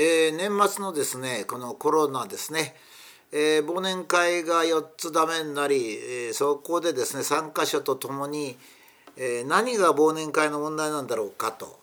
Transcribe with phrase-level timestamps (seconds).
[0.00, 2.76] えー、年末のですねこのコロナですね、
[3.32, 8.56] えー、忘年会が4つダメになり、えー、そこでですね参加者とともに、
[9.16, 11.80] え何が忘年会の問題なんだろうかと、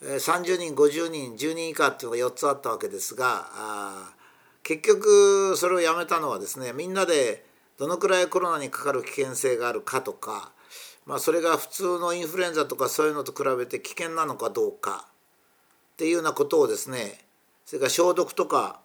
[0.00, 3.48] え30人50人10人以下っていうのが4つあったわけですが
[4.62, 7.44] 結局それをやめたのはですねみんなで
[7.78, 10.52] どのくらいコロナにかかる危険性があるかとか、
[11.04, 17.18] まあ、それが普通のインフルエンザとかそういうのと比べて危険なのかどうかっていうようなことをですね
[17.70, 18.80] それから消毒とか、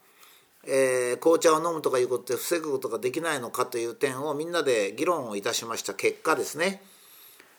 [0.67, 6.83] えー、紅茶を飲むとかいうことで防ぐことができないのかという点をみんなで議論をいたしました結果ですね、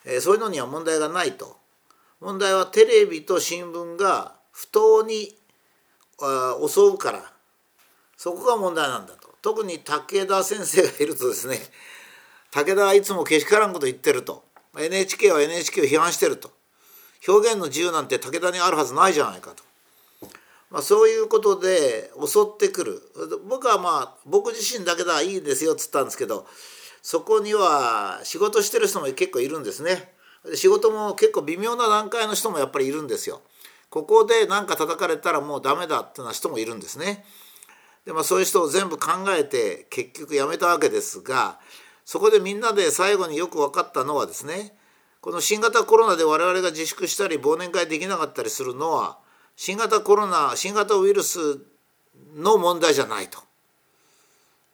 [0.05, 1.57] えー、そういうのには問題がないと。
[2.21, 5.37] 問題はテレビと新聞が不当に
[6.65, 7.33] 襲うから
[8.17, 9.29] そこが問題なんだと。
[9.43, 11.59] 特に武田先生がいるとですね
[12.53, 14.45] 武田はいつもけしからんこと言ってると。
[14.79, 16.53] NHK は NHK を批判してると。
[17.27, 19.65] 表現の自由なんて武田にあるはずないじゃないかと、
[20.71, 23.03] まあ、そういうことで襲ってくる。
[23.49, 26.47] 僕はまあ僕自身だけだいいですよっつったんですけど
[27.03, 30.13] そこには仕事してる人も結構いるんですね。
[30.55, 33.43] 仕事も結構微妙な段階の人もやっぱりいるんですよ。
[33.91, 37.25] ここで何か叩かれたらもうダメだってな人もいるんですね。
[38.05, 41.59] でまあそういう人を全部考えて結局やめたわけですが
[42.05, 44.73] そこでみんなで最後によく分かったのはですね
[45.21, 49.19] この新型コロナで我々が自粛したり忘年会できなかったりするのは
[49.57, 51.59] 新型コロナ新型ウイルス
[52.37, 53.41] の問題じゃないと。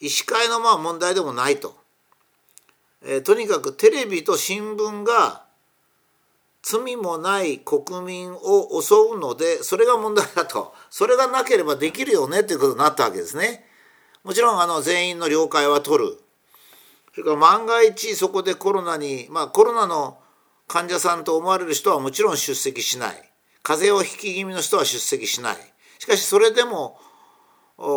[0.00, 1.76] 医師会のまあ問題でもないと、
[3.04, 5.44] えー、とにかくテレビと新聞が
[6.62, 10.74] 罪もない国民を襲うのでそれが問題だと。
[10.90, 13.64] それがなければできるよねということになったわけですね。
[14.24, 16.18] もちろんあの全員の了解は取る。
[17.14, 20.18] それから万が一そこでコロナにまあコロナの
[20.66, 23.31] 患者さんと思われる人はもちろん出席しない。
[23.62, 25.56] 風邪をひき気味の人は出席しない。
[25.98, 26.98] しかしそれでも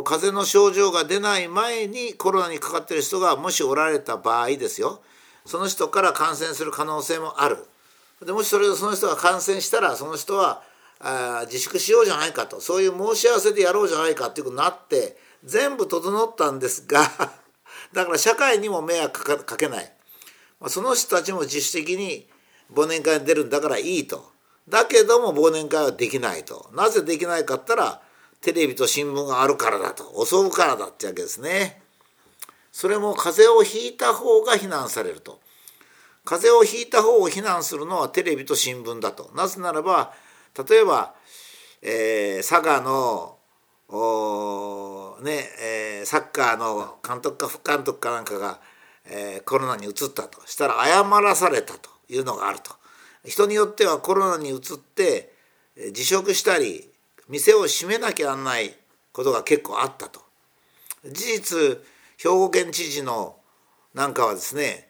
[0.04, 5.02] 風邪の症状が出ない前にコロナにかかっている人がもしおられた場合ですよ。
[5.46, 7.58] その人から感染する可能性もある。
[8.26, 10.64] でもしそれでその人が感染したらその人は
[11.00, 12.62] あ自粛しようじゃないかと。
[12.62, 17.02] そういう申し合わせでやろうじゃないかっていうことになって全部整ったんですが
[17.94, 19.96] だから社会にも迷惑かけない、
[20.60, 22.28] まあ、その人たちも自主的に
[22.74, 24.35] 忘年会に出るんだからいいと。
[24.68, 26.70] だけども忘年会はできないと。
[26.74, 28.02] なぜできないかったら
[28.42, 30.26] テレビと新聞があるからだと。
[30.26, 31.82] 襲うからだってわけですね。
[32.72, 35.40] それも風邪をひいた方が非難されると。
[36.26, 39.32] 風邪をひいた方を非難するのはテレビと新聞だと。
[39.36, 40.14] なぜならば
[40.70, 41.14] 例えば、
[41.82, 43.36] えー、佐賀の
[45.22, 48.60] ねえー、サッカーの監督か副監督かなんかが、
[49.06, 50.42] えー、コロナにうつったと。
[50.48, 52.72] したら謝らされたというのがあると。
[53.26, 55.32] 人によってはコロナにうつって
[55.92, 56.90] 辞職したり
[57.28, 58.74] 店を閉めなきゃなんない
[59.12, 60.22] ことが結構あったと。
[61.06, 61.58] 事実
[62.18, 63.36] 兵庫県知事の
[63.94, 64.90] なんかはですね、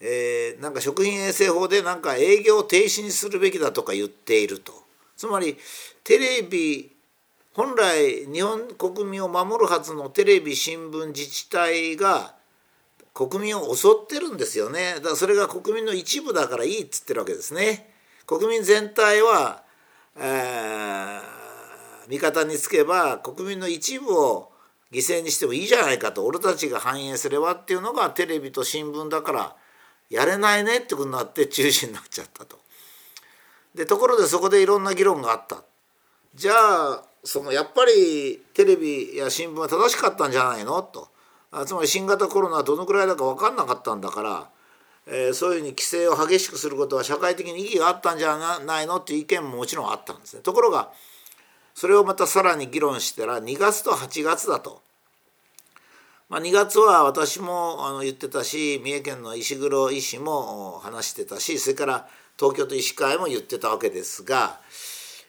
[0.00, 4.72] えー、なんか食品衛生法でなんか営業停止にするべきだとか言っていると。
[5.16, 5.56] つまり
[6.04, 6.90] テレビ
[7.54, 12.34] 本来日本国民を守るはずのテレビ新聞自治体が
[13.14, 17.90] 国民を襲ってるんですよねだからそれが国民の一部だからいいっつってるわけですね
[18.26, 19.62] 国民全体は、
[20.16, 21.20] えー、
[22.08, 24.52] 味方につけば国民の一部を
[24.92, 29.56] 犠牲にしてもいいじゃないかと俺たちが反映すればっていうのがテレビと新聞だから
[30.10, 32.60] やれないねってことになって中止になっちゃったと。
[33.74, 35.64] でところでそこでいろんな議論があった。
[36.34, 40.82] じゃあそのやっぱりテレビや新聞は正しかったんじゃないの？
[40.82, 41.08] と。
[41.66, 44.48] つまり新型コロナはどのくらいだか分かんなかったんだから、
[45.06, 50.42] えー、そういうふうに規制を激しくすることは社会的に意義があったんじゃないのっていう意見ももちろんあったんですね。
[50.42, 50.90] ところが
[51.74, 54.80] それをまたさらに議論したら2月と8月だと。
[56.28, 62.08] まあ、2月は私もあの言ってたし三重県の石黒医師も話してたしそれから
[62.38, 64.58] 東京都医師会も言ってたわけですが、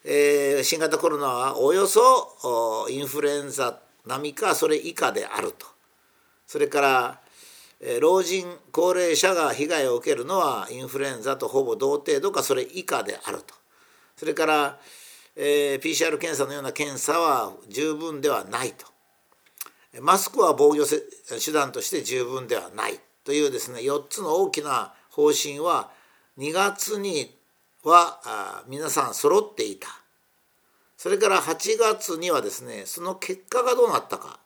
[0.06, 5.74] えー、新型コロナはおよそインフルエンザ並みかそれ以下であると。
[6.54, 7.20] それから
[8.00, 13.56] 老人高齢者が被害を受けるのはインフルエンザとほぼ同程度かそれ以下であると。
[14.16, 14.80] それから、
[15.36, 18.86] えー、PCR 検査のような検査は十分ではないと。
[20.00, 25.90] マスクは防御手段として十分ではないというですね4つの大きな方針は
[26.38, 27.36] 2月に
[27.84, 29.88] は皆さん揃っていた。
[30.98, 34.43] それから8月にはですねその結果がどうなったか。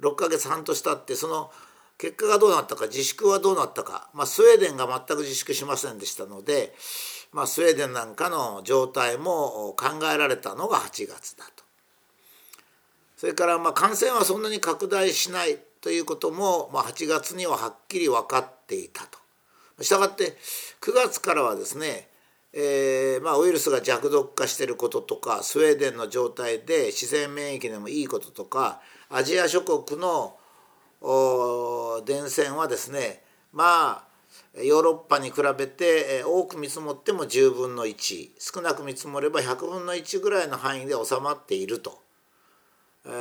[0.00, 1.50] 6ヶ月半年経ってその
[1.98, 6.72] 結果がどうなったか自粛はどうなったか、まあ、スウェーデンが全く自粛しませんでしたので、
[7.32, 11.64] まあ、スウェーデンなんかの状態も考えられたのが8月だと。
[13.16, 19.18] それからまあ感染はそんなに拡大しないということも、まあ、8月にははっきり分かっていたと。
[19.82, 20.36] したがって
[20.80, 22.08] 9月からはですね、
[22.52, 28.80] えー、まあ、ウイルスが弱毒化していることとかスウェーデンの状態で自然免疫でもいいこととか
[29.10, 30.36] アジア諸国の
[32.04, 33.22] 電線はですね
[33.52, 34.08] まあ
[34.62, 42.02] ヨーロッパに比べて多く見積もっても10分の1少なく見積もれば100分の1ぐらいの範囲で収まっていると。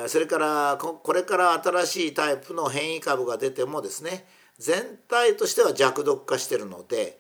[0.08, 4.26] それからこれから新しいタイプの変異株が出てもですね
[4.58, 7.20] 全体としては弱毒化してるので、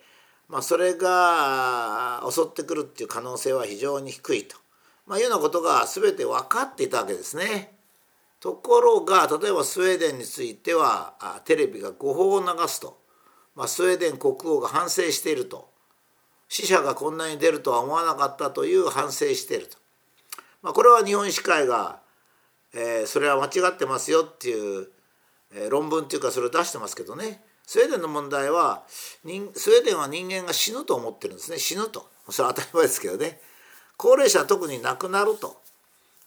[0.49, 4.57] まあ、それが襲ってくるっていう可能性は非常に低いと、
[5.05, 7.76] まあ、いうようなことが全て分かっていたわけですね。
[8.39, 12.99] ところが例えばスウェーデンについてはテレビが誤報を流すと、
[13.55, 15.75] まあ、スウェーデン国王が反省していると。
[16.49, 19.77] 死者がこんなに出るとは思わなかったという反省していると、
[20.61, 21.99] まあ、これは日本医師会が、
[22.73, 24.87] えー、それは間違ってますよっていう、
[25.53, 27.41] えー、論文っていうかそれを出してますけどね。
[27.65, 28.83] スウェーデンの問題は
[29.25, 31.59] 人スウェーデンは人間が死ぬと思ってるんですね。
[31.59, 32.09] 死ぬと。
[32.29, 33.41] それは当たり前ですけどね。
[33.97, 35.61] 高齢者は特に亡くなると。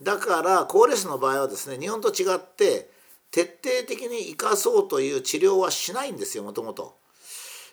[0.03, 2.91] だから高齢者の場合はですね日本と違って
[3.31, 6.99] 徹底的に生かそうという治療はしないんですよもともと。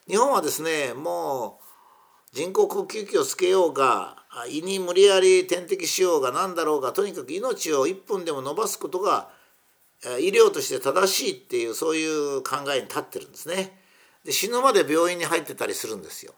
[0.07, 4.17] 日本はですねもう人工呼吸器をつけようが
[4.49, 9.29] 胃に無理やり点滴しようが何だろうがとにかく命を1分でも延ばすことが
[10.19, 12.05] 医療として正しいっていうそうい
[12.37, 13.81] う考えに立ってるんですね。
[14.23, 16.33] で死ぬまで病院に入ってたりするんですよ。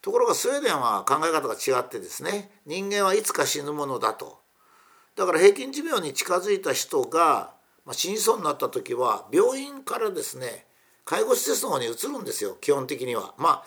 [0.00, 4.43] ところがスウェーデンは考え方が違ってですね人間はいつか死ぬものだと
[5.16, 7.52] だから平均寿命に近づいた人が、
[7.84, 10.66] まあ、死にそうになった時は病院からですね
[11.04, 13.34] 介護施設の方に移るんですよ基本的には。
[13.36, 13.64] まあ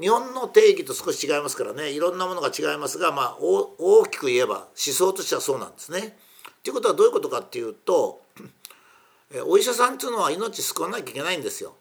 [0.00, 6.16] 日本の定義と少し違いますからねいろんなものが違いますが、まあ、大きく言えば思想としてはそうなんですね。
[6.62, 8.20] ということはどういうことかっていうと
[9.46, 11.74] お医者さんっていうのは命救わなきゃいけないんですよ。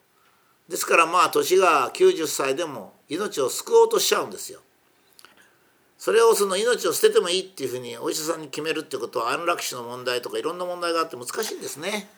[0.67, 4.59] ですからまあ年が90歳でも命を救おうとしちゃうんですよ。
[5.99, 12.09] それをその命を捨ててもいいっていうふうにお医者さんに決めるってことは安楽死の問題とかいろんな問題があって難しいんですね。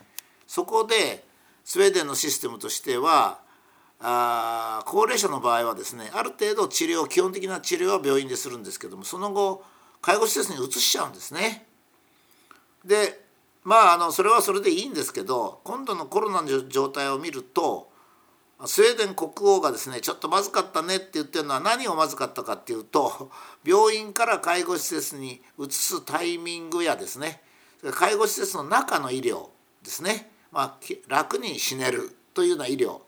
[0.46, 1.26] そこで
[1.66, 3.40] スウェーデンのシステムとしては
[4.00, 9.64] あ高齢者の場合はですねある程度治療基本的な治療は病院でするんですけどもその後
[10.02, 11.66] 介護施設に移しちゃうんですね。
[12.86, 13.20] で
[13.64, 17.91] まああのそれはそれでいいんですけど今度のコロナの状態を見ると
[18.66, 23.32] スウェーデン国王がですねちょっとまずかったねって言ってるのは何をまずかったかっていうと
[23.66, 27.42] 病院から介護施設に移すタイミングやですね
[27.92, 29.48] 介護施設の中の医療
[29.84, 33.02] ですね、まあ、楽に死ねるというような医療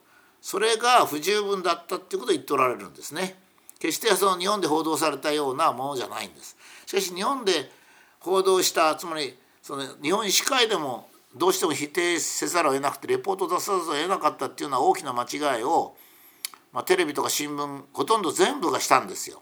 [0.44, 3.38] それが不十分だったっていうことを言っておられるんですね。
[3.80, 6.58] 決してその日本で報道されたようなものじゃないんです。
[6.86, 7.72] しかし日本で
[8.20, 15.96] 報道したつまりその日本医師会でもどうしても否定せざるを得なくてレポートを出さざるを得なかったっていうのは大きな間違いを、
[16.72, 19.42] まあ、テレビとか新聞ほとんど全部がしたんですよ。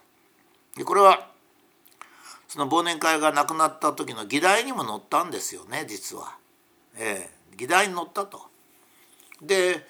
[0.77, 1.27] でこれは
[2.47, 6.37] その忘年会がなくなった時の議題にも載ったんですよね実は。
[6.97, 8.41] ええ、議題に載ったと。
[9.41, 9.85] で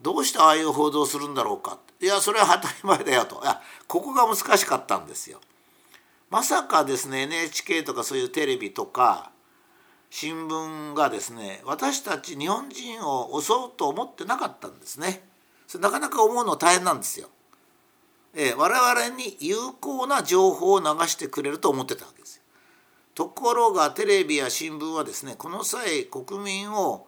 [0.00, 5.40] どうしてああいう報道するんだろうかいやそれは当たり前だよといやここが難しかったんですよ。
[6.28, 9.30] まさかですね NHK とかそういうテレビとか
[10.10, 15.22] 新聞がですね私たち日本人を襲うと思ってなかったんですね。
[15.66, 17.28] それなかなか思うの大変なんですよ。
[18.34, 22.42] えー、我々に有効な情報を流してくれると思ってたわけですよ。
[23.14, 27.06] ところがテレビや新聞はですねこの際国民を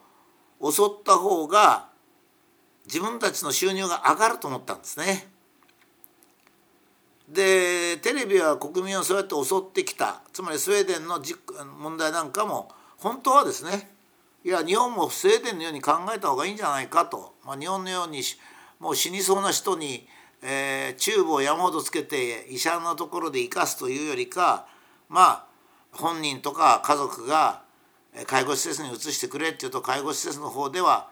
[0.63, 1.89] 襲った方が
[2.87, 5.29] 自分たちの収入が上がると思ったんですね。
[7.29, 11.23] でテレビは国民をそうやって襲ってきたつまりスウェーデンの
[11.79, 13.91] 問題なんかも本当はですね
[14.45, 18.23] いや日本もスウェーデンのように考えた方がいいんじゃないかと、まあ、日本のように
[18.79, 20.07] もう死にそうな人に、
[20.43, 24.67] えー、チューブを山ほどつけて医者のところで生かすというよりか
[25.09, 25.47] まあ
[25.93, 27.63] 本人とか家族が
[28.27, 31.11] 介護施設に移してくれっていうと介護施設の方では、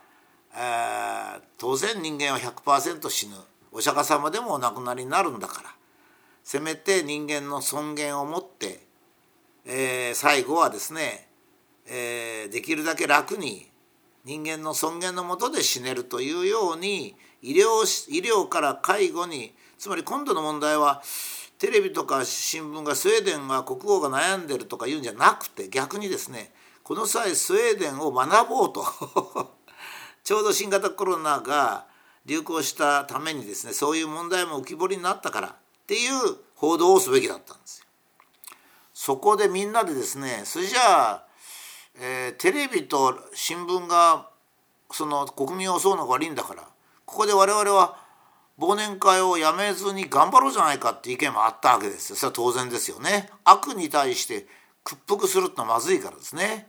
[0.54, 3.36] えー、当然人間は100%死ぬ。
[3.72, 5.74] お釈迦様でもお亡くなりになるんだから。
[6.42, 8.80] せめて人間の尊厳を持って、
[9.66, 11.28] えー、最後はですね
[11.86, 13.70] えー、できるだけ楽に
[14.24, 21.02] 人間の尊厳のもとで死ねるというように医療医療から介護につまり今度の問題は
[21.58, 26.52] テレビとか新聞がスウェーデンが国王が悩んでるとか言うんじゃなくて逆にですね
[26.82, 28.84] この際スウェーデンを学ぼうと
[30.24, 31.86] ちょうど新型コロナが
[32.26, 35.54] 流行したためにですねそういう問題も浮き彫りになったからっ
[35.86, 37.86] ていう報道をすべきだったんですよ。
[38.92, 41.25] そこでみんなでですねそれじゃあ
[41.98, 44.28] えー、テレビと新聞が
[44.90, 46.62] その国民を襲うのが悪いんだから
[47.04, 47.98] ここで我々は
[48.58, 52.16] 忘年会をやめずに頑張ろうじゃないかって意見もあったわけですよ。
[52.16, 53.28] それは当然ですよね。
[53.44, 54.46] 悪に対して
[54.82, 56.68] 屈服するってのはまずいからですね。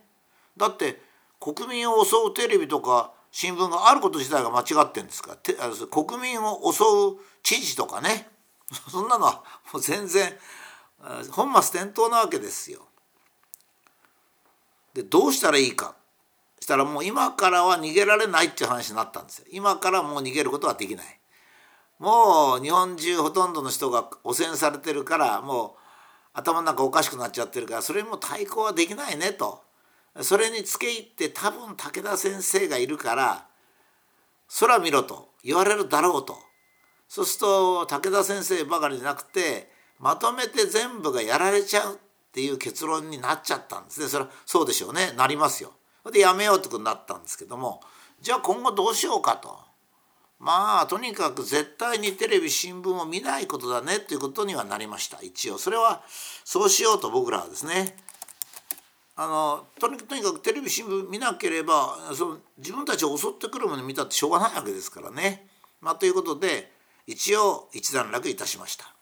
[0.58, 1.02] だって
[1.40, 5.88] 国民を襲うテレビとか新聞があること自体が間違ってんですから。
[5.88, 8.28] 国民を襲う知事とかね。
[8.90, 10.34] そんなのはもう全然
[11.32, 12.82] 本末転倒なわけですよ。
[14.98, 15.96] でどうしたらいいか
[16.60, 19.46] したらもう今からは逃げられないっていう話になったんですよ。
[19.52, 21.06] 今からもう逃げることはできない。
[22.00, 25.80] もう日本中ほとんどの人が汚染されてるからもう
[26.34, 29.62] 頭の中おかしくなっちゃってるからそれにも対抗はできないねと。
[30.22, 33.46] それにつけ入って多分武田先生がいるから
[34.60, 36.40] 空見ろと言われるだろうと
[37.08, 42.00] そうすると武田先生ばかりじゃなくてまとめて全部がやられちゃう
[42.38, 45.74] っていう結論になっちゃったんですねそれはそうでしょうねなりますよ。
[46.12, 47.82] でやめようってことになったんですけども
[48.22, 49.58] じゃあ今後どうしようかと。
[50.40, 56.04] まあとにかく絶対にテレビ新聞を見ないことだねということにはなりました一応それは
[56.44, 57.98] そうしようと僕らはですね
[59.16, 65.48] あのとにかくテレビ新聞見なければその自分たちを襲ってくるもの見たってしょうがないわけですからね。
[65.82, 66.72] まあ、ということで
[67.08, 68.97] 一応一段落いたしました。